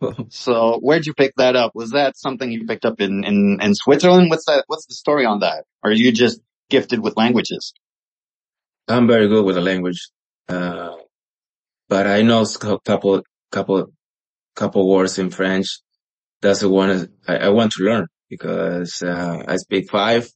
so 0.28 0.78
where'd 0.82 1.06
you 1.06 1.14
pick 1.14 1.32
that 1.36 1.56
up? 1.56 1.72
Was 1.74 1.92
that 1.92 2.18
something 2.18 2.50
you 2.50 2.66
picked 2.66 2.84
up 2.84 3.00
in, 3.00 3.24
in, 3.24 3.58
in 3.62 3.74
Switzerland? 3.74 4.30
What's 4.30 4.44
that, 4.46 4.64
what's 4.66 4.86
the 4.86 4.94
story 4.94 5.24
on 5.24 5.40
that? 5.40 5.64
Or 5.82 5.90
are 5.90 5.94
you 5.94 6.12
just 6.12 6.40
gifted 6.68 7.00
with 7.00 7.16
languages? 7.16 7.72
I'm 8.88 9.06
very 9.06 9.28
good 9.28 9.44
with 9.44 9.56
the 9.56 9.60
language, 9.60 10.10
uh, 10.48 10.94
but 11.88 12.06
I 12.06 12.22
know 12.22 12.42
a 12.42 12.78
couple 12.78 13.22
couple 13.50 13.86
couple 14.54 14.88
words 14.88 15.18
in 15.18 15.30
French. 15.30 15.80
That's 16.40 16.60
the 16.60 16.68
one 16.68 17.08
I, 17.26 17.36
I 17.36 17.48
want 17.48 17.72
to 17.72 17.82
learn 17.82 18.06
because 18.28 19.02
uh, 19.02 19.42
I 19.46 19.56
speak 19.56 19.90
five 19.90 20.28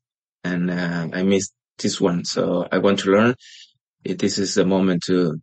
and 0.44 0.70
uh, 0.70 1.08
I 1.12 1.22
missed 1.22 1.52
this 1.78 2.00
one, 2.00 2.24
so 2.24 2.66
I 2.70 2.78
want 2.78 3.00
to 3.00 3.10
learn. 3.10 3.34
This 4.04 4.38
is 4.38 4.54
the 4.54 4.64
moment 4.64 5.04
to 5.06 5.40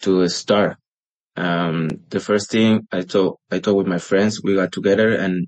to 0.00 0.28
start. 0.28 0.76
Um, 1.36 1.88
the 2.08 2.20
first 2.20 2.50
thing 2.50 2.86
I 2.90 3.02
talk, 3.02 3.40
I 3.50 3.58
talk 3.58 3.76
with 3.76 3.86
my 3.86 3.98
friends, 3.98 4.42
we 4.42 4.54
got 4.54 4.72
together 4.72 5.14
and 5.14 5.46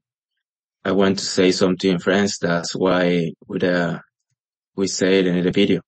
I 0.84 0.92
want 0.92 1.18
to 1.18 1.24
say 1.24 1.50
something 1.50 1.90
in 1.90 1.98
French. 1.98 2.38
That's 2.40 2.74
why 2.74 3.32
we, 3.46 3.60
uh, 3.60 3.98
we 4.76 4.86
say 4.86 5.20
it 5.20 5.26
in 5.26 5.42
the 5.42 5.50
video. 5.50 5.80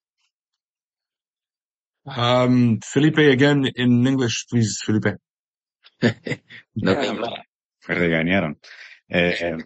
Um, 2.06 2.80
Felipe 2.82 3.18
again 3.18 3.66
in 3.76 4.06
English, 4.06 4.46
please, 4.50 4.80
Felipe. 4.84 5.16
no 6.02 6.94
problem. 6.94 7.32
Regañaron. 7.86 8.56
Eh, 9.10 9.58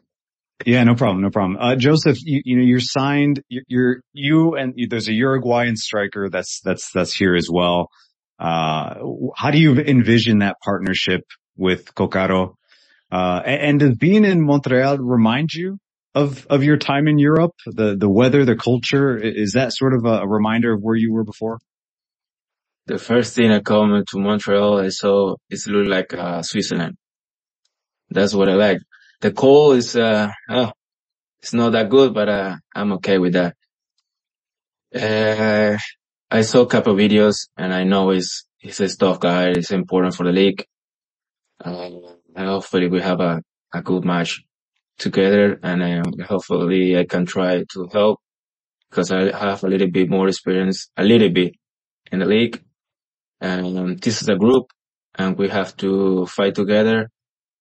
yeah, 0.65 0.85
no 0.85 0.95
problem, 0.95 1.23
no 1.23 1.31
problem. 1.31 1.59
Uh, 1.61 1.77
Josef, 1.77 2.17
you, 2.23 2.41
you 2.45 2.57
know, 2.57 2.63
you're 2.63 2.81
signed, 2.81 3.43
you're, 3.49 3.65
you're 3.67 4.01
you 4.13 4.55
and 4.55 4.75
there's 4.89 5.09
a 5.09 5.13
Uruguayan 5.13 5.77
striker 5.77 6.29
that's, 6.31 6.61
that's, 6.61 6.91
that's 6.93 7.15
here 7.15 7.35
as 7.35 7.49
well. 7.51 7.91
Uh, 8.39 8.95
how 9.37 9.51
do 9.51 9.59
you 9.59 9.79
envision 9.79 10.39
that 10.39 10.57
partnership 10.63 11.23
with 11.57 11.95
Cóccaro? 11.95 12.55
Uh, 13.11 13.43
and, 13.45 13.63
and 13.63 13.81
does 13.81 13.97
being 13.97 14.25
in 14.25 14.45
Montreal 14.45 14.99
remind 14.99 15.53
you 15.53 15.79
of, 16.15 16.47
of 16.49 16.63
your 16.63 16.77
time 16.77 17.09
in 17.09 17.19
Europe? 17.19 17.53
The, 17.67 17.97
the 17.97 18.09
weather, 18.09 18.45
the 18.45 18.57
culture, 18.57 19.17
is 19.17 19.53
that 19.53 19.73
sort 19.73 19.95
of 19.95 20.05
a, 20.05 20.27
reminder 20.27 20.73
of 20.73 20.81
where 20.81 20.97
you 20.97 21.13
were 21.13 21.25
before? 21.25 21.59
The 22.87 22.99
first 22.99 23.35
thing 23.35 23.51
I 23.51 23.61
come 23.61 24.05
to 24.09 24.19
Montreal, 24.19 24.81
I 24.81 24.89
saw 24.91 25.37
it 25.51 25.61
look 25.67 25.89
like 25.89 26.15
uh, 26.15 26.43
Switzerland. 26.43 26.97
That's 28.11 28.35
what 28.35 28.49
I 28.49 28.55
like. 28.55 28.79
The 29.21 29.33
cold 29.33 29.77
is, 29.77 29.97
uh, 29.97 30.31
oh, 30.51 30.73
it's 31.43 31.55
not 31.55 31.73
that 31.73 31.91
good, 31.91 32.15
but 32.15 32.29
uh, 32.29 32.57
I'm 32.75 32.93
okay 32.95 33.19
with 33.19 33.35
that. 33.35 33.57
Uh, 34.95 35.79
I 36.31 36.43
saw 36.43 36.63
a 36.63 36.67
couple 36.67 36.95
videos 36.95 37.49
and 37.57 37.75
I 37.75 37.85
know 37.85 38.11
he's, 38.11 38.47
he's 38.59 38.81
a 38.81 38.97
tough 38.97 39.21
guy. 39.21 39.51
It's 39.51 39.73
important 39.73 40.15
for 40.15 40.25
the 40.25 40.33
league. 40.33 40.65
Uh, 41.65 41.91
hopefully 42.37 42.89
we 42.89 43.01
have 43.01 43.21
a, 43.21 43.43
a 43.73 43.83
good 43.83 44.05
match 44.05 44.43
together 44.99 45.59
and 45.63 45.83
um, 45.83 46.13
hopefully 46.27 46.99
I 46.99 47.05
can 47.05 47.27
try 47.27 47.65
to 47.73 47.89
help 47.93 48.21
because 48.91 49.11
I 49.11 49.37
have 49.37 49.65
a 49.65 49.69
little 49.69 49.91
bit 49.91 50.09
more 50.09 50.29
experience, 50.29 50.91
a 50.97 51.05
little 51.05 51.31
bit 51.31 51.55
in 52.13 52.21
the 52.21 52.27
league. 52.27 52.63
And 53.41 53.79
um, 53.79 53.97
this 53.97 54.23
is 54.23 54.29
a 54.29 54.37
group 54.37 54.67
and 55.17 55.37
we 55.37 55.49
have 55.49 55.77
to 55.79 56.27
fight 56.27 56.55
together 56.55 57.11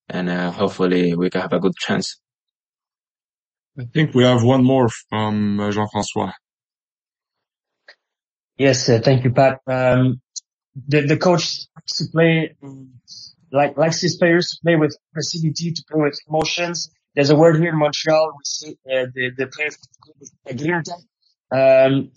and 0.09 0.29
uh, 0.29 0.51
hopefully 0.51 1.15
we 1.15 1.29
can 1.29 1.41
have 1.41 1.53
a 1.53 1.59
good 1.59 1.75
chance. 1.75 2.19
I 3.77 3.85
think 3.85 4.13
we 4.13 4.23
have 4.23 4.43
one 4.43 4.63
more 4.63 4.89
from 5.09 5.59
uh, 5.59 5.71
Jean-François. 5.71 6.33
Yes, 8.57 8.87
uh, 8.87 8.99
thank 9.03 9.23
you, 9.23 9.31
Pat. 9.31 9.59
Um, 9.67 10.21
the, 10.87 11.01
the 11.01 11.17
coach 11.17 11.65
likes 11.75 11.97
to 11.97 12.05
play, 12.11 12.55
like, 13.51 13.77
likes 13.77 14.01
his 14.01 14.17
players 14.17 14.49
to 14.49 14.57
play 14.63 14.75
with 14.75 14.95
aggressivity, 15.15 15.73
to 15.73 15.83
play 15.89 16.01
with 16.01 16.19
emotions. 16.27 16.91
There's 17.15 17.31
a 17.31 17.35
word 17.35 17.57
here 17.57 17.69
in 17.69 17.79
Montreal, 17.79 18.33
we 18.33 18.41
say, 18.43 18.69
uh, 18.91 19.05
the, 19.13 19.31
the 19.37 19.47
players 19.47 19.77
um, 21.53 22.11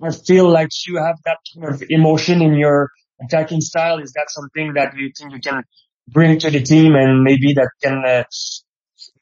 I 0.00 0.10
feel 0.10 0.48
like 0.48 0.68
you 0.86 0.98
have 0.98 1.18
that 1.24 1.38
kind 1.54 1.74
of 1.74 1.82
emotion 1.88 2.42
in 2.42 2.54
your 2.54 2.90
attacking 3.20 3.60
style. 3.60 3.98
Is 3.98 4.12
that 4.12 4.26
something 4.28 4.74
that 4.74 4.96
you 4.96 5.10
think 5.16 5.32
you 5.32 5.40
can 5.40 5.64
bring 6.08 6.38
to 6.38 6.50
the 6.50 6.62
team 6.62 6.94
and 6.94 7.22
maybe 7.22 7.54
that 7.54 7.70
can 7.82 8.04
uh, 8.04 8.24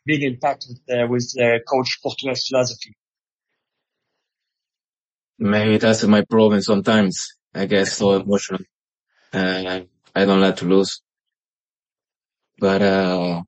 big 0.07 0.23
impact 0.23 0.67
with 0.69 0.81
uh, 0.99 1.07
with 1.07 1.33
uh, 1.41 1.59
Coach 1.69 1.99
Courtois' 2.03 2.49
philosophy? 2.49 2.95
Maybe 5.39 5.79
that's 5.79 6.05
my 6.05 6.23
problem 6.23 6.61
sometimes. 6.63 7.37
I 7.55 7.67
get 7.67 7.87
so 7.87 8.15
emotional. 8.15 8.61
Uh, 9.33 9.81
I 10.15 10.25
don't 10.25 10.41
like 10.41 10.57
to 10.57 10.67
lose. 10.67 11.01
But 12.59 12.83
uh, 12.83 13.43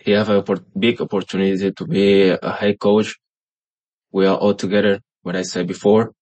he 0.00 0.12
have 0.12 0.28
a 0.28 0.42
big 0.76 1.00
opportunity 1.00 1.70
to 1.72 1.86
be 1.86 2.30
a 2.30 2.52
head 2.52 2.80
coach. 2.80 3.16
We 4.12 4.26
are 4.26 4.36
all 4.36 4.54
together, 4.54 5.00
what 5.22 5.36
I 5.36 5.42
said 5.42 5.68
before. 5.68 6.12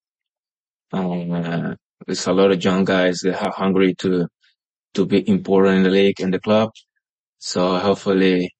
Um, 0.92 1.32
uh, 1.32 1.74
there's 2.06 2.26
a 2.26 2.32
lot 2.32 2.52
of 2.52 2.62
young 2.62 2.84
guys 2.84 3.20
that 3.20 3.42
are 3.42 3.52
hungry 3.52 3.94
to 4.00 4.28
to 4.98 5.06
be 5.06 5.20
important 5.28 5.78
in 5.78 5.82
the 5.84 5.90
league 5.90 6.20
and 6.20 6.34
the 6.34 6.40
club. 6.40 6.70
So 7.38 7.78
hopefully 7.78 8.50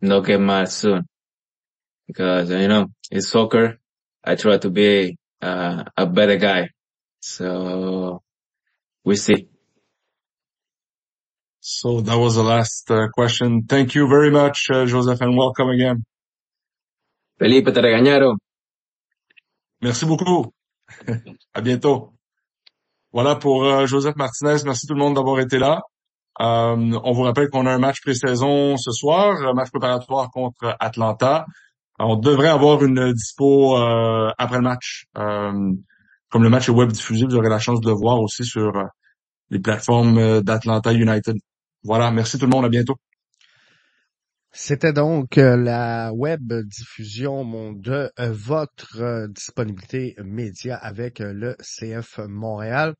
not 0.00 0.26
get 0.26 0.40
mad 0.40 0.68
soon 0.68 1.08
because 2.06 2.50
you 2.50 2.68
know 2.68 2.86
it's 3.10 3.30
soccer. 3.30 3.78
I 4.22 4.34
try 4.36 4.58
to 4.58 4.70
be 4.70 5.16
uh, 5.40 5.84
a 5.96 6.06
better 6.06 6.36
guy. 6.36 6.68
So 7.20 8.22
we 9.04 9.16
see. 9.16 9.48
So 11.60 12.00
that 12.02 12.18
was 12.18 12.34
the 12.36 12.44
last 12.44 12.90
uh, 12.90 13.08
question. 13.12 13.64
Thank 13.64 13.94
you 13.94 14.08
very 14.08 14.30
much, 14.30 14.68
uh, 14.70 14.86
Josef, 14.86 15.20
and 15.20 15.36
welcome 15.36 15.68
again. 15.70 16.04
Felipe, 17.38 17.72
te 17.72 17.80
regañaron. 17.80 18.36
Merci 19.80 20.06
beaucoup. 20.06 20.52
à 21.54 21.60
bientôt. 21.60 22.17
Voilà 23.12 23.36
pour 23.36 23.64
euh, 23.64 23.86
Joseph 23.86 24.16
Martinez. 24.16 24.56
Merci 24.64 24.86
tout 24.86 24.94
le 24.94 25.00
monde 25.00 25.14
d'avoir 25.14 25.40
été 25.40 25.58
là. 25.58 25.80
Euh, 26.40 26.98
on 27.04 27.12
vous 27.12 27.22
rappelle 27.22 27.48
qu'on 27.48 27.66
a 27.66 27.72
un 27.72 27.78
match 27.78 28.00
pré-saison 28.02 28.76
ce 28.76 28.90
soir, 28.92 29.36
un 29.42 29.54
match 29.54 29.70
préparatoire 29.70 30.30
contre 30.30 30.76
Atlanta. 30.78 31.46
On 31.98 32.16
devrait 32.16 32.48
avoir 32.48 32.84
une 32.84 33.12
dispo 33.12 33.76
euh, 33.76 34.30
après 34.38 34.58
le 34.58 34.62
match. 34.62 35.06
Comme 35.14 36.42
le 36.42 36.50
match 36.50 36.68
est 36.68 36.72
web 36.72 36.92
diffusé, 36.92 37.24
vous 37.24 37.36
aurez 37.36 37.48
la 37.48 37.58
chance 37.58 37.80
de 37.80 37.88
le 37.88 37.94
voir 37.94 38.20
aussi 38.20 38.44
sur 38.44 38.70
les 39.50 39.58
plateformes 39.58 40.42
d'Atlanta 40.42 40.92
United. 40.92 41.36
Voilà, 41.82 42.10
merci 42.10 42.38
tout 42.38 42.44
le 42.44 42.50
monde, 42.50 42.66
à 42.66 42.68
bientôt. 42.68 42.96
C'était 44.60 44.92
donc 44.92 45.36
la 45.36 46.12
web 46.12 46.52
diffusion 46.52 47.74
de 47.74 48.10
votre 48.18 49.28
disponibilité 49.28 50.16
média 50.24 50.74
avec 50.74 51.20
le 51.20 51.56
CF 51.60 52.18
Montréal. 52.26 52.94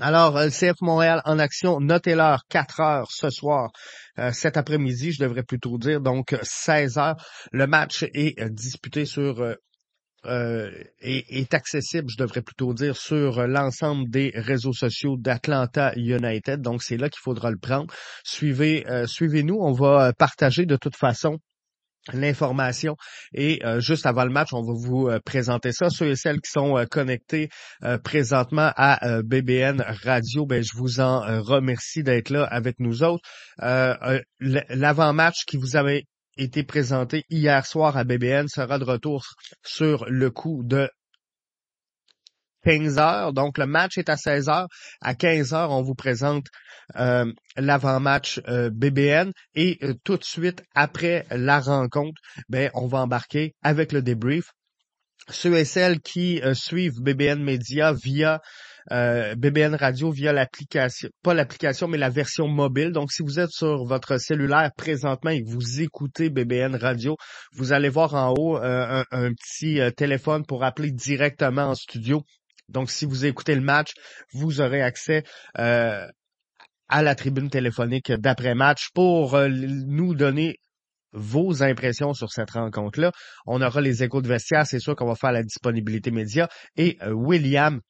Alors, 0.00 0.38
le 0.38 0.48
CF 0.48 0.80
Montréal 0.82 1.22
en 1.24 1.40
action, 1.40 1.80
notez 1.80 2.14
l'heure, 2.14 2.44
4 2.48 2.80
heures 2.80 3.10
ce 3.10 3.30
soir, 3.30 3.72
cet 4.32 4.56
après-midi, 4.56 5.10
je 5.10 5.24
devrais 5.24 5.42
plutôt 5.42 5.76
dire, 5.76 6.00
donc 6.00 6.36
16 6.40 6.98
heures. 6.98 7.16
Le 7.50 7.66
match 7.66 8.04
est 8.14 8.48
disputé 8.50 9.06
sur 9.06 9.44
euh, 10.24 10.70
est, 11.00 11.54
accessible, 11.54 12.08
je 12.10 12.16
devrais 12.16 12.42
plutôt 12.42 12.74
dire, 12.74 12.96
sur 12.96 13.46
l'ensemble 13.46 14.10
des 14.10 14.32
réseaux 14.34 14.72
sociaux 14.72 15.16
d'Atlanta 15.16 15.92
United. 15.96 16.60
Donc, 16.60 16.82
c'est 16.82 16.96
là 16.96 17.08
qu'il 17.08 17.20
faudra 17.22 17.50
le 17.50 17.58
prendre. 17.58 17.94
Suivez, 18.24 18.84
euh, 18.88 19.06
suivez-nous. 19.06 19.56
On 19.60 19.72
va 19.72 20.12
partager 20.12 20.66
de 20.66 20.76
toute 20.76 20.96
façon 20.96 21.38
l'information 22.12 22.94
et 23.34 23.64
euh, 23.64 23.80
juste 23.80 24.06
avant 24.06 24.24
le 24.24 24.30
match, 24.30 24.52
on 24.52 24.62
va 24.62 24.72
vous 24.74 25.08
présenter 25.24 25.72
ça. 25.72 25.90
Ceux 25.90 26.10
et 26.10 26.16
celles 26.16 26.40
qui 26.40 26.50
sont 26.50 26.84
connectés 26.90 27.48
présentement 28.02 28.72
à 28.76 29.22
BBN 29.22 29.84
Radio, 30.02 30.46
ben, 30.46 30.62
je 30.62 30.76
vous 30.76 31.00
en 31.00 31.20
remercie 31.42 32.02
d'être 32.02 32.30
là 32.30 32.44
avec 32.44 32.80
nous 32.80 33.02
autres. 33.02 33.22
L'avant-match 33.58 35.44
qui 35.46 35.56
vous 35.56 35.76
avait 35.76 36.04
été 36.36 36.62
présenté 36.62 37.24
hier 37.30 37.64
soir 37.66 37.96
à 37.96 38.04
BBN 38.04 38.48
sera 38.48 38.78
de 38.78 38.84
retour 38.84 39.24
sur 39.62 40.04
le 40.06 40.30
coup 40.30 40.62
de 40.64 40.90
15 42.64 42.98
heures. 42.98 43.32
Donc, 43.32 43.58
le 43.58 43.66
match 43.66 43.96
est 43.96 44.08
à 44.08 44.16
16 44.16 44.48
heures. 44.48 44.68
À 45.00 45.14
15 45.14 45.54
heures, 45.54 45.70
on 45.70 45.82
vous 45.82 45.94
présente 45.94 46.46
euh, 46.96 47.32
l'avant-match 47.56 48.40
euh, 48.48 48.70
BBN 48.70 49.32
et 49.54 49.78
euh, 49.82 49.94
tout 50.04 50.16
de 50.16 50.24
suite 50.24 50.62
après 50.74 51.26
la 51.30 51.60
rencontre, 51.60 52.20
ben, 52.48 52.70
on 52.74 52.86
va 52.86 52.98
embarquer 52.98 53.54
avec 53.62 53.92
le 53.92 54.02
débrief. 54.02 54.52
Ceux 55.28 55.56
et 55.56 55.64
celles 55.64 56.00
qui 56.00 56.40
suivent 56.52 57.00
BBN 57.00 57.42
Media 57.42 57.92
via 57.92 58.40
euh, 58.92 59.34
BBN 59.34 59.74
Radio 59.74 60.10
via 60.10 60.32
l'application, 60.32 61.08
pas 61.22 61.34
l'application, 61.34 61.88
mais 61.88 61.98
la 61.98 62.10
version 62.10 62.46
mobile. 62.46 62.92
Donc, 62.92 63.10
si 63.12 63.22
vous 63.22 63.40
êtes 63.40 63.50
sur 63.50 63.84
votre 63.84 64.18
cellulaire 64.18 64.70
présentement 64.76 65.30
et 65.30 65.42
que 65.42 65.48
vous 65.48 65.80
écoutez 65.80 66.30
BBN 66.30 66.76
Radio, 66.76 67.16
vous 67.52 67.72
allez 67.72 67.88
voir 67.88 68.14
en 68.14 68.34
haut 68.34 68.58
euh, 68.58 69.02
un, 69.10 69.32
petit 69.32 69.80
euh, 69.80 69.90
téléphone 69.90 70.44
pour 70.46 70.64
appeler 70.64 70.92
directement 70.92 71.70
en 71.70 71.74
studio. 71.74 72.22
Donc, 72.68 72.90
si 72.90 73.06
vous 73.06 73.26
écoutez 73.26 73.54
le 73.54 73.60
match, 73.60 73.92
vous 74.32 74.60
aurez 74.60 74.82
accès 74.82 75.22
à 75.54 77.02
la 77.02 77.14
tribune 77.14 77.50
téléphonique 77.50 78.12
d'après-match 78.12 78.90
pour 78.94 79.38
nous 79.48 80.14
donner 80.14 80.56
vos 81.12 81.62
impressions 81.62 82.12
sur 82.12 82.30
cette 82.30 82.50
rencontre-là. 82.50 83.12
On 83.46 83.62
aura 83.62 83.80
les 83.80 84.02
échos 84.02 84.20
de 84.20 84.28
vestiaire, 84.28 84.66
c'est 84.66 84.80
sûr 84.80 84.96
qu'on 84.96 85.06
va 85.06 85.14
faire 85.14 85.32
la 85.32 85.44
disponibilité 85.44 86.10
média. 86.10 86.48
Et 86.76 86.98
William 87.12 87.80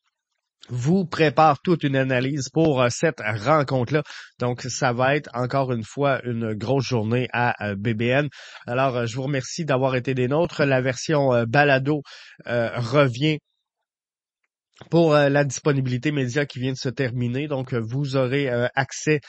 vous 0.69 1.05
prépare 1.05 1.61
toute 1.61 1.85
une 1.85 1.97
analyse 1.97 2.49
pour 2.49 2.83
euh, 2.83 2.89
cette 2.91 3.21
rencontre-là. 3.21 4.03
Donc, 4.38 4.62
ça 4.62 4.92
va 4.92 5.16
être 5.16 5.31
encore 5.35 5.73
une 5.73 5.85
fois 5.85 6.21
une 6.25 6.55
grosse 6.55 6.87
journée 6.87 7.29
à 7.33 7.55
euh, 7.64 7.77
BBN. 7.77 8.29
Alors, 8.66 8.97
euh, 8.97 9.07
je 9.07 9.16
vous 9.16 9.23
remercie 9.23 9.64
d'avoir 9.64 9.97
été 9.97 10.14
des 10.14 10.29
nôtres. 10.29 10.64
La 10.64 10.81
version 10.81 11.45
balado 11.47 12.03
revient 12.45 13.38
pour 14.91 15.15
la 15.15 15.45
disponibilité 15.45 16.12
média 16.12 16.47
qui 16.47 16.61
vient 16.61 16.73
de 16.73 16.79
se 16.79 16.89
terminer. 16.89 17.49
Donc, 17.49 17.75
vous 17.75 18.17
aurez 18.17 18.49
accès 18.75 19.21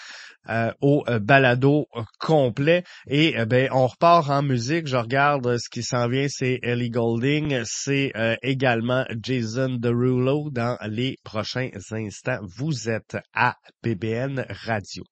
au 0.82 1.04
balado 1.22 1.88
complet. 2.20 2.84
Et 3.08 3.34
ben, 3.46 3.70
on 3.72 3.88
repart 3.88 4.30
en 4.30 4.44
musique. 4.44 4.88
Je 4.88 4.98
regarde 4.98 5.58
ce 5.58 5.70
qui 5.70 5.84
s'en 5.84 6.08
vient, 6.08 6.28
c'est 6.30 6.60
Ellie 6.64 6.90
Golding. 6.90 7.62
C'est 7.66 8.12
également 8.44 9.06
Jason 9.22 9.78
Derulo 9.80 10.50
dans 10.52 10.78
les 10.88 11.18
prochains 11.24 11.70
instants. 11.92 12.40
Vous 12.58 12.90
êtes 12.90 13.18
à 13.34 13.56
BBN 13.84 14.46
Radio. 14.50 15.04